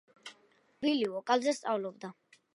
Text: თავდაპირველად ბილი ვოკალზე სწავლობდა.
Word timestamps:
თავდაპირველად 0.21 0.81
ბილი 0.87 1.11
ვოკალზე 1.17 1.55
სწავლობდა. 1.61 2.13